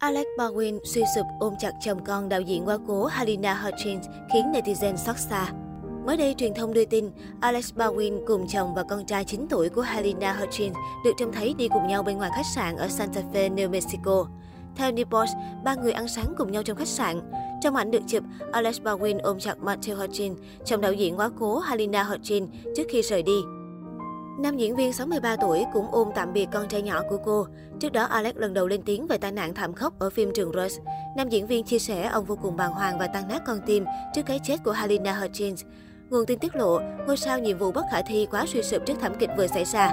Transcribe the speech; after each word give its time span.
Alec 0.00 0.26
Baldwin 0.38 0.78
suy 0.84 1.02
sụp 1.14 1.26
ôm 1.40 1.54
chặt 1.58 1.72
chồng 1.80 2.04
con 2.04 2.28
đạo 2.28 2.40
diễn 2.40 2.68
quá 2.68 2.78
cố 2.88 3.04
Halina 3.04 3.54
Hutchins 3.54 4.06
khiến 4.32 4.52
netizen 4.52 4.96
xót 4.96 5.16
xa. 5.18 5.52
Mới 6.06 6.16
đây, 6.16 6.34
truyền 6.38 6.54
thông 6.54 6.72
đưa 6.72 6.84
tin, 6.84 7.10
Alex 7.40 7.74
Baldwin 7.74 8.24
cùng 8.26 8.48
chồng 8.48 8.74
và 8.74 8.82
con 8.82 9.06
trai 9.06 9.24
9 9.24 9.46
tuổi 9.50 9.68
của 9.68 9.80
Halina 9.80 10.32
Hutchins 10.32 10.76
được 11.04 11.10
trông 11.18 11.32
thấy 11.32 11.54
đi 11.58 11.68
cùng 11.68 11.86
nhau 11.86 12.02
bên 12.02 12.16
ngoài 12.16 12.30
khách 12.36 12.46
sạn 12.54 12.76
ở 12.76 12.88
Santa 12.88 13.22
Fe, 13.32 13.54
New 13.54 13.70
Mexico. 13.70 14.26
Theo 14.76 14.92
Newport, 14.92 15.26
ba 15.64 15.74
người 15.74 15.92
ăn 15.92 16.08
sáng 16.08 16.34
cùng 16.38 16.52
nhau 16.52 16.62
trong 16.62 16.76
khách 16.76 16.88
sạn. 16.88 17.32
Trong 17.62 17.76
ảnh 17.76 17.90
được 17.90 18.02
chụp, 18.06 18.24
Alex 18.52 18.80
Baldwin 18.80 19.18
ôm 19.22 19.38
chặt 19.38 19.58
Matthew 19.62 19.96
Hutchins, 19.96 20.38
chồng 20.64 20.80
đạo 20.80 20.92
diễn 20.92 21.16
quá 21.16 21.30
cố 21.38 21.58
Halina 21.58 22.02
Hutchins 22.02 22.50
trước 22.76 22.84
khi 22.88 23.02
rời 23.02 23.22
đi. 23.22 23.40
Nam 24.42 24.56
diễn 24.56 24.76
viên 24.76 24.92
63 24.92 25.36
tuổi 25.36 25.64
cũng 25.72 25.86
ôm 25.90 26.08
tạm 26.14 26.32
biệt 26.32 26.48
con 26.52 26.68
trai 26.68 26.82
nhỏ 26.82 27.02
của 27.08 27.18
cô. 27.24 27.46
Trước 27.80 27.92
đó, 27.92 28.04
Alex 28.04 28.36
lần 28.36 28.54
đầu 28.54 28.66
lên 28.66 28.82
tiếng 28.82 29.06
về 29.06 29.18
tai 29.18 29.32
nạn 29.32 29.54
thảm 29.54 29.72
khốc 29.72 29.98
ở 29.98 30.10
phim 30.10 30.30
Trường 30.34 30.52
Rose. 30.52 30.82
Nam 31.16 31.28
diễn 31.28 31.46
viên 31.46 31.64
chia 31.64 31.78
sẻ 31.78 32.02
ông 32.02 32.24
vô 32.24 32.36
cùng 32.42 32.56
bàng 32.56 32.72
hoàng 32.72 32.98
và 32.98 33.06
tan 33.06 33.28
nát 33.28 33.42
con 33.46 33.58
tim 33.66 33.84
trước 34.14 34.22
cái 34.26 34.40
chết 34.44 34.56
của 34.64 34.72
Halina 34.72 35.12
Hutchins. 35.12 35.64
Nguồn 36.10 36.26
tin 36.26 36.38
tiết 36.38 36.56
lộ, 36.56 36.80
ngôi 37.06 37.16
sao 37.16 37.38
nhiệm 37.38 37.58
vụ 37.58 37.72
bất 37.72 37.84
khả 37.92 38.02
thi 38.02 38.26
quá 38.30 38.44
suy 38.46 38.62
sụp 38.62 38.82
trước 38.86 38.94
thảm 39.00 39.12
kịch 39.18 39.30
vừa 39.36 39.46
xảy 39.46 39.64
ra. 39.64 39.92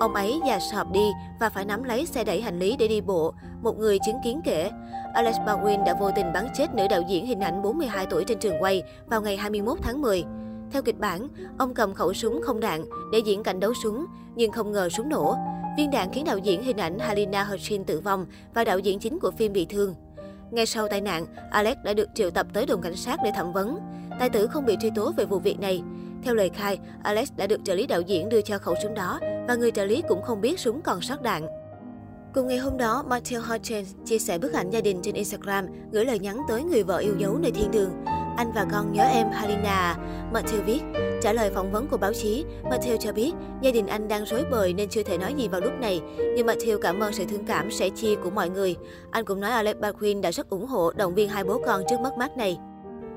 Ông 0.00 0.14
ấy 0.14 0.40
già 0.46 0.58
sọp 0.72 0.92
đi 0.92 1.10
và 1.40 1.50
phải 1.50 1.64
nắm 1.64 1.84
lấy 1.84 2.06
xe 2.06 2.24
đẩy 2.24 2.40
hành 2.40 2.58
lý 2.58 2.76
để 2.78 2.88
đi 2.88 3.00
bộ, 3.00 3.34
một 3.62 3.78
người 3.78 3.98
chứng 4.06 4.18
kiến 4.24 4.40
kể. 4.44 4.70
Alex 5.14 5.36
Baldwin 5.36 5.84
đã 5.84 5.94
vô 5.94 6.10
tình 6.16 6.32
bắn 6.32 6.48
chết 6.54 6.74
nữ 6.74 6.86
đạo 6.90 7.02
diễn 7.08 7.26
hình 7.26 7.40
ảnh 7.40 7.62
42 7.62 8.06
tuổi 8.06 8.24
trên 8.24 8.38
trường 8.38 8.62
quay 8.62 8.82
vào 9.06 9.22
ngày 9.22 9.36
21 9.36 9.78
tháng 9.82 10.00
10. 10.02 10.24
Theo 10.70 10.82
kịch 10.82 10.98
bản, 10.98 11.28
ông 11.58 11.74
cầm 11.74 11.94
khẩu 11.94 12.14
súng 12.14 12.40
không 12.42 12.60
đạn 12.60 12.84
để 13.12 13.18
diễn 13.18 13.42
cảnh 13.42 13.60
đấu 13.60 13.74
súng, 13.74 14.06
nhưng 14.36 14.52
không 14.52 14.72
ngờ 14.72 14.88
súng 14.88 15.08
nổ. 15.08 15.36
Viên 15.76 15.90
đạn 15.90 16.08
khiến 16.12 16.24
đạo 16.24 16.38
diễn 16.38 16.62
hình 16.62 16.76
ảnh 16.76 16.98
Halina 16.98 17.44
Hutchins 17.44 17.86
tử 17.86 18.00
vong 18.00 18.26
và 18.54 18.64
đạo 18.64 18.78
diễn 18.78 18.98
chính 18.98 19.18
của 19.18 19.30
phim 19.30 19.52
bị 19.52 19.66
thương. 19.66 19.94
Ngay 20.50 20.66
sau 20.66 20.88
tai 20.88 21.00
nạn, 21.00 21.26
Alex 21.50 21.76
đã 21.84 21.92
được 21.92 22.08
triệu 22.14 22.30
tập 22.30 22.46
tới 22.52 22.66
đồn 22.66 22.80
cảnh 22.80 22.96
sát 22.96 23.20
để 23.24 23.30
thẩm 23.36 23.52
vấn. 23.52 23.78
Tài 24.18 24.30
tử 24.30 24.46
không 24.46 24.66
bị 24.66 24.76
truy 24.80 24.90
tố 24.94 25.12
về 25.16 25.24
vụ 25.24 25.38
việc 25.38 25.60
này. 25.60 25.82
Theo 26.22 26.34
lời 26.34 26.50
khai, 26.54 26.78
Alex 27.02 27.32
đã 27.36 27.46
được 27.46 27.60
trợ 27.64 27.74
lý 27.74 27.86
đạo 27.86 28.00
diễn 28.00 28.28
đưa 28.28 28.40
cho 28.40 28.58
khẩu 28.58 28.74
súng 28.82 28.94
đó 28.94 29.20
và 29.48 29.54
người 29.54 29.70
trợ 29.70 29.84
lý 29.84 30.02
cũng 30.08 30.22
không 30.22 30.40
biết 30.40 30.60
súng 30.60 30.82
còn 30.82 31.00
sót 31.00 31.22
đạn. 31.22 31.46
Cùng 32.34 32.46
ngày 32.46 32.58
hôm 32.58 32.76
đó, 32.76 33.04
Matthew 33.08 33.40
Hutchins 33.40 33.94
chia 34.04 34.18
sẻ 34.18 34.38
bức 34.38 34.52
ảnh 34.52 34.70
gia 34.70 34.80
đình 34.80 35.00
trên 35.02 35.14
Instagram, 35.14 35.66
gửi 35.92 36.04
lời 36.04 36.18
nhắn 36.18 36.40
tới 36.48 36.62
người 36.62 36.82
vợ 36.82 36.98
yêu 36.98 37.14
dấu 37.18 37.38
nơi 37.38 37.50
thiên 37.50 37.70
đường. 37.70 37.90
Anh 38.38 38.52
và 38.52 38.66
con 38.72 38.92
nhớ 38.92 39.04
em 39.04 39.30
Halina? 39.30 39.96
Matthew 40.32 40.62
viết. 40.66 40.80
Trả 41.22 41.32
lời 41.32 41.50
phỏng 41.54 41.72
vấn 41.72 41.86
của 41.86 41.96
báo 41.96 42.12
chí, 42.12 42.44
Matthew 42.64 42.96
cho 42.96 43.12
biết 43.12 43.32
gia 43.60 43.70
đình 43.70 43.86
anh 43.86 44.08
đang 44.08 44.24
rối 44.24 44.44
bời 44.50 44.72
nên 44.72 44.88
chưa 44.88 45.02
thể 45.02 45.18
nói 45.18 45.34
gì 45.34 45.48
vào 45.48 45.60
lúc 45.60 45.72
này. 45.80 46.00
Nhưng 46.36 46.46
Matthew 46.46 46.78
cảm 46.78 47.00
ơn 47.00 47.12
sự 47.12 47.24
thương 47.24 47.44
cảm, 47.44 47.70
sẻ 47.70 47.88
chia 47.88 48.14
của 48.14 48.30
mọi 48.30 48.48
người. 48.48 48.76
Anh 49.10 49.24
cũng 49.24 49.40
nói 49.40 49.50
Alec 49.50 49.80
Baldwin 49.80 50.20
đã 50.20 50.32
rất 50.32 50.50
ủng 50.50 50.66
hộ, 50.66 50.92
động 50.96 51.14
viên 51.14 51.28
hai 51.28 51.44
bố 51.44 51.60
con 51.66 51.82
trước 51.88 52.00
mất 52.00 52.18
mát 52.18 52.36
này. 52.36 52.58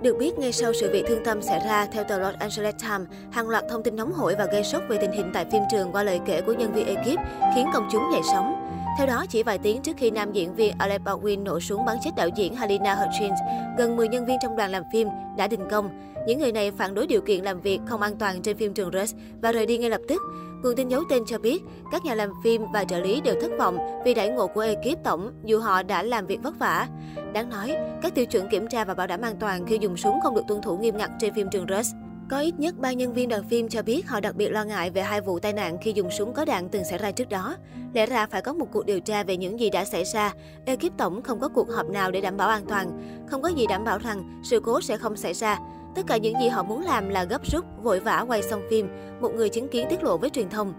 Được 0.02 0.18
biết, 0.18 0.40
ngay 0.40 0.52
sau 0.52 0.74
sự 0.74 0.92
việc 0.92 1.06
thương 1.08 1.24
tâm 1.24 1.42
xảy 1.42 1.60
ra, 1.66 1.86
theo 1.86 2.04
tờ 2.04 2.20
Los 2.20 2.36
Angeles 2.40 2.76
Times, 2.82 3.08
hàng 3.32 3.50
loạt 3.50 3.64
thông 3.70 3.84
tin 3.84 3.96
nóng 3.96 4.14
hổi 4.14 4.36
và 4.36 4.46
gây 4.52 4.64
sốc 4.64 4.84
về 4.90 4.98
tình 5.02 5.12
hình 5.12 5.32
tại 5.34 5.46
phim 5.52 5.64
trường 5.72 5.92
qua 5.92 6.04
lời 6.04 6.20
kể 6.26 6.42
của 6.42 6.54
nhân 6.54 6.74
viên 6.74 6.88
ekip 6.88 7.20
khiến 7.56 7.68
công 7.74 7.88
chúng 7.92 8.04
dậy 8.12 8.22
sóng. 8.32 8.61
Theo 8.98 9.08
đó, 9.08 9.26
chỉ 9.30 9.44
vài 9.44 9.58
tiếng 9.58 9.82
trước 9.82 9.98
khi 9.98 10.12
nam 10.12 10.32
diễn 10.32 10.56
viên 10.56 10.74
Alec 10.78 11.02
Baldwin 11.02 11.44
nổ 11.44 11.60
súng 11.60 11.86
bắn 11.86 11.98
chết 12.04 12.12
đạo 12.18 12.28
diễn 12.36 12.56
Halina 12.56 12.96
Hutchins, 12.96 13.40
gần 13.78 13.96
10 13.96 14.08
nhân 14.08 14.26
viên 14.26 14.38
trong 14.42 14.56
đoàn 14.56 14.72
làm 14.72 14.84
phim 14.94 15.08
đã 15.38 15.48
đình 15.48 15.70
công. 15.72 15.90
Những 16.28 16.40
người 16.40 16.52
này 16.52 16.72
phản 16.72 16.94
đối 16.94 17.08
điều 17.08 17.22
kiện 17.22 17.44
làm 17.44 17.62
việc 17.62 17.80
không 17.86 18.02
an 18.02 18.16
toàn 18.18 18.42
trên 18.42 18.58
phim 18.58 18.74
trường 18.74 18.92
Rush 18.92 19.16
và 19.42 19.52
rời 19.52 19.66
đi 19.66 19.78
ngay 19.78 19.90
lập 19.90 20.02
tức. 20.08 20.22
Nguồn 20.64 20.76
tin 20.76 20.88
giấu 20.88 21.04
tên 21.10 21.24
cho 21.28 21.40
biết, 21.40 21.64
các 21.92 22.06
nhà 22.06 22.16
làm 22.16 22.30
phim 22.44 22.62
và 22.74 22.84
trợ 22.84 23.00
lý 23.00 23.22
đều 23.22 23.36
thất 23.42 23.52
vọng 23.60 23.78
vì 24.06 24.14
đãi 24.14 24.30
ngộ 24.30 24.48
của 24.48 24.62
ekip 24.62 25.04
tổng 25.04 25.32
dù 25.44 25.60
họ 25.60 25.84
đã 25.84 26.04
làm 26.04 26.28
việc 26.28 26.44
vất 26.44 26.60
vả. 26.60 26.88
Đáng 27.34 27.50
nói, 27.50 27.76
các 28.02 28.16
tiêu 28.16 28.26
chuẩn 28.26 28.50
kiểm 28.50 28.68
tra 28.68 28.86
và 28.86 28.94
bảo 28.94 29.08
đảm 29.08 29.22
an 29.22 29.36
toàn 29.40 29.66
khi 29.66 29.78
dùng 29.82 29.98
súng 29.98 30.20
không 30.24 30.36
được 30.36 30.44
tuân 30.48 30.62
thủ 30.62 30.78
nghiêm 30.78 30.98
ngặt 30.98 31.12
trên 31.20 31.34
phim 31.34 31.48
trường 31.52 31.66
Rush. 31.70 31.96
Có 32.32 32.40
ít 32.40 32.60
nhất 32.60 32.76
ba 32.80 32.92
nhân 32.92 33.14
viên 33.14 33.30
đoàn 33.30 33.44
phim 33.50 33.70
cho 33.70 33.82
biết 33.82 34.08
họ 34.08 34.20
đặc 34.20 34.36
biệt 34.36 34.50
lo 34.50 34.64
ngại 34.64 34.90
về 34.90 35.02
hai 35.02 35.22
vụ 35.22 35.40
tai 35.40 35.54
nạn 35.54 35.78
khi 35.82 35.92
dùng 35.96 36.12
súng 36.12 36.34
có 36.34 36.46
đạn 36.46 36.70
từng 36.70 36.84
xảy 36.84 36.98
ra 36.98 37.12
trước 37.12 37.30
đó. 37.30 37.56
Lẽ 37.94 38.06
ra 38.06 38.28
phải 38.28 38.42
có 38.42 38.54
một 38.54 38.68
cuộc 38.72 38.86
điều 38.86 39.00
tra 39.00 39.24
về 39.24 39.38
những 39.38 39.60
gì 39.60 39.70
đã 39.70 39.86
xảy 39.86 40.04
ra. 40.04 40.34
Ekip 40.66 40.98
tổng 40.98 41.22
không 41.22 41.40
có 41.40 41.48
cuộc 41.48 41.70
họp 41.70 41.90
nào 41.90 42.12
để 42.12 42.22
đảm 42.22 42.38
bảo 42.38 42.50
an 42.50 42.66
toàn. 42.68 42.88
Không 43.28 43.42
có 43.42 43.50
gì 43.50 43.68
đảm 43.68 43.84
bảo 43.84 43.98
rằng 43.98 44.42
sự 44.44 44.60
cố 44.60 44.82
sẽ 44.82 44.98
không 44.98 45.18
xảy 45.18 45.34
ra. 45.34 45.60
Tất 45.96 46.02
cả 46.08 46.18
những 46.18 46.40
gì 46.42 46.48
họ 46.48 46.64
muốn 46.64 46.82
làm 46.82 47.10
là 47.10 47.24
gấp 47.24 47.42
rút, 47.52 47.66
vội 47.84 48.00
vã 48.00 48.26
quay 48.28 48.42
xong 48.44 48.62
phim, 48.70 48.88
một 49.22 49.36
người 49.36 49.50
chứng 49.50 49.68
kiến 49.68 49.88
tiết 49.90 50.04
lộ 50.04 50.18
với 50.18 50.30
truyền 50.30 50.50
thông. 50.50 50.74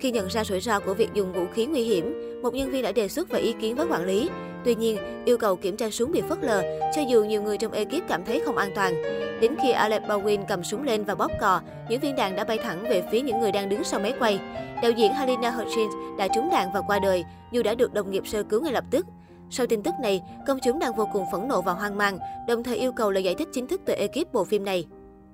Khi 0.00 0.10
nhận 0.10 0.28
ra 0.28 0.44
rủi 0.44 0.60
ro 0.60 0.80
của 0.80 0.94
việc 0.94 1.08
dùng 1.14 1.32
vũ 1.32 1.44
khí 1.54 1.66
nguy 1.66 1.82
hiểm, 1.82 2.40
một 2.42 2.54
nhân 2.54 2.70
viên 2.70 2.82
đã 2.82 2.92
đề 2.92 3.08
xuất 3.08 3.28
và 3.28 3.38
ý 3.38 3.54
kiến 3.60 3.76
với 3.76 3.86
quản 3.90 4.04
lý. 4.04 4.28
Tuy 4.68 4.74
nhiên, 4.74 4.98
yêu 5.24 5.38
cầu 5.38 5.56
kiểm 5.56 5.76
tra 5.76 5.90
súng 5.90 6.12
bị 6.12 6.22
phớt 6.28 6.38
lờ, 6.44 6.62
cho 6.94 7.02
dù 7.02 7.24
nhiều 7.24 7.42
người 7.42 7.58
trong 7.58 7.72
ekip 7.72 8.08
cảm 8.08 8.24
thấy 8.24 8.40
không 8.40 8.56
an 8.56 8.70
toàn. 8.74 9.02
Đến 9.40 9.54
khi 9.62 9.70
Alec 9.70 10.02
Baldwin 10.02 10.44
cầm 10.48 10.64
súng 10.64 10.82
lên 10.82 11.04
và 11.04 11.14
bóp 11.14 11.30
cò, 11.40 11.60
những 11.88 12.00
viên 12.00 12.16
đạn 12.16 12.36
đã 12.36 12.44
bay 12.44 12.58
thẳng 12.58 12.84
về 12.88 13.02
phía 13.10 13.20
những 13.20 13.40
người 13.40 13.52
đang 13.52 13.68
đứng 13.68 13.84
sau 13.84 14.00
máy 14.00 14.14
quay. 14.18 14.40
Đạo 14.82 14.90
diễn 14.90 15.12
Halina 15.12 15.50
Hutchins 15.50 15.94
đã 16.18 16.28
trúng 16.34 16.48
đạn 16.52 16.68
và 16.74 16.80
qua 16.80 16.98
đời, 16.98 17.24
dù 17.52 17.62
đã 17.62 17.74
được 17.74 17.94
đồng 17.94 18.10
nghiệp 18.10 18.26
sơ 18.26 18.42
cứu 18.42 18.62
ngay 18.62 18.72
lập 18.72 18.84
tức. 18.90 19.06
Sau 19.50 19.66
tin 19.66 19.82
tức 19.82 19.94
này, 20.02 20.22
công 20.46 20.58
chúng 20.64 20.78
đang 20.78 20.96
vô 20.96 21.08
cùng 21.12 21.24
phẫn 21.32 21.48
nộ 21.48 21.62
và 21.62 21.72
hoang 21.72 21.98
mang, 21.98 22.18
đồng 22.48 22.62
thời 22.62 22.76
yêu 22.76 22.92
cầu 22.92 23.10
lời 23.10 23.24
giải 23.24 23.34
thích 23.34 23.48
chính 23.52 23.66
thức 23.66 23.80
từ 23.84 23.92
ekip 23.92 24.32
bộ 24.32 24.44
phim 24.44 24.64
này. 24.64 24.86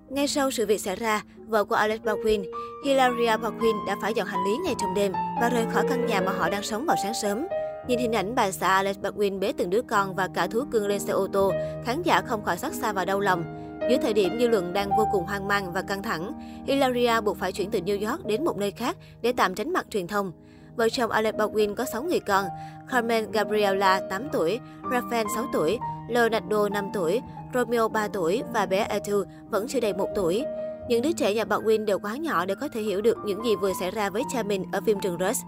Ngay 0.08 0.28
sau 0.28 0.50
sự 0.50 0.66
việc 0.66 0.80
xảy 0.80 0.96
ra, 0.96 1.22
vợ 1.46 1.64
của 1.64 1.74
Alex 1.74 2.00
Baldwin, 2.00 2.44
Hilaria 2.84 3.36
Baldwin 3.36 3.86
đã 3.86 3.96
phải 4.02 4.14
dọn 4.14 4.26
hành 4.26 4.44
lý 4.44 4.56
ngay 4.64 4.74
trong 4.80 4.94
đêm 4.94 5.12
và 5.40 5.48
rời 5.48 5.64
khỏi 5.72 5.84
căn 5.88 6.06
nhà 6.06 6.20
mà 6.20 6.32
họ 6.32 6.50
đang 6.50 6.62
sống 6.62 6.86
vào 6.86 6.96
sáng 7.02 7.14
sớm. 7.22 7.46
Nhìn 7.88 7.98
hình 7.98 8.12
ảnh 8.12 8.34
bà 8.34 8.50
xã 8.50 8.68
Alex 8.68 8.96
Baldwin 8.98 9.38
bế 9.38 9.52
từng 9.52 9.70
đứa 9.70 9.82
con 9.82 10.14
và 10.14 10.28
cả 10.34 10.46
thú 10.46 10.60
cưng 10.70 10.86
lên 10.86 11.00
xe 11.00 11.12
ô 11.12 11.26
tô, 11.32 11.52
khán 11.84 12.02
giả 12.02 12.20
không 12.20 12.44
khỏi 12.44 12.58
xót 12.58 12.72
xa 12.72 12.92
và 12.92 13.04
đau 13.04 13.20
lòng. 13.20 13.44
Dưới 13.88 13.98
thời 13.98 14.12
điểm 14.12 14.38
dư 14.40 14.48
luận 14.48 14.72
đang 14.72 14.90
vô 14.96 15.08
cùng 15.12 15.24
hoang 15.24 15.48
mang 15.48 15.72
và 15.72 15.82
căng 15.82 16.02
thẳng, 16.02 16.32
Hilaria 16.66 17.20
buộc 17.20 17.36
phải 17.38 17.52
chuyển 17.52 17.70
từ 17.70 17.80
New 17.80 18.10
York 18.10 18.26
đến 18.26 18.44
một 18.44 18.56
nơi 18.56 18.70
khác 18.70 18.96
để 19.22 19.32
tạm 19.36 19.54
tránh 19.54 19.72
mặt 19.72 19.86
truyền 19.90 20.06
thông. 20.06 20.32
Vợ 20.76 20.88
chồng 20.88 21.10
Alec 21.10 21.34
Baldwin 21.34 21.74
có 21.74 21.84
6 21.84 22.02
người 22.02 22.20
con, 22.20 22.44
Carmen 22.90 23.30
Gabriela 23.32 24.00
8 24.10 24.28
tuổi, 24.32 24.60
Rafael 24.82 25.26
6 25.34 25.46
tuổi, 25.52 25.78
Leonardo 26.08 26.68
5 26.68 26.90
tuổi, 26.94 27.20
Romeo 27.54 27.88
3 27.88 28.08
tuổi 28.08 28.42
và 28.52 28.66
bé 28.66 28.86
Etu 28.88 29.22
vẫn 29.50 29.68
chưa 29.68 29.80
đầy 29.80 29.92
1 29.92 30.08
tuổi. 30.14 30.44
Những 30.88 31.02
đứa 31.02 31.12
trẻ 31.12 31.34
nhà 31.34 31.44
Baldwin 31.44 31.84
đều 31.84 31.98
quá 31.98 32.16
nhỏ 32.16 32.46
để 32.46 32.54
có 32.54 32.68
thể 32.68 32.80
hiểu 32.80 33.00
được 33.00 33.18
những 33.24 33.44
gì 33.44 33.56
vừa 33.56 33.72
xảy 33.80 33.90
ra 33.90 34.10
với 34.10 34.22
cha 34.32 34.42
mình 34.42 34.64
ở 34.72 34.80
phim 34.86 35.00
trường 35.00 35.18
Rush. 35.18 35.46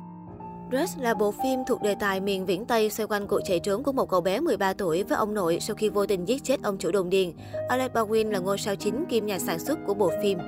Dress 0.70 0.98
là 0.98 1.14
bộ 1.14 1.34
phim 1.42 1.60
thuộc 1.66 1.82
đề 1.82 1.94
tài 1.94 2.20
miền 2.20 2.46
viễn 2.46 2.64
Tây 2.64 2.90
xoay 2.90 3.06
quanh 3.06 3.26
cuộc 3.26 3.40
chạy 3.44 3.60
trốn 3.60 3.82
của 3.82 3.92
một 3.92 4.08
cậu 4.08 4.20
bé 4.20 4.40
13 4.40 4.72
tuổi 4.72 5.02
với 5.02 5.18
ông 5.18 5.34
nội 5.34 5.58
sau 5.60 5.76
khi 5.76 5.88
vô 5.88 6.06
tình 6.06 6.24
giết 6.24 6.44
chết 6.44 6.62
ông 6.62 6.78
chủ 6.78 6.90
đồn 6.90 7.10
điền. 7.10 7.32
Alec 7.68 7.92
Baldwin 7.92 8.30
là 8.30 8.38
ngôi 8.38 8.58
sao 8.58 8.76
chính 8.76 9.04
kim 9.08 9.26
nhà 9.26 9.38
sản 9.38 9.58
xuất 9.58 9.78
của 9.86 9.94
bộ 9.94 10.10
phim. 10.22 10.38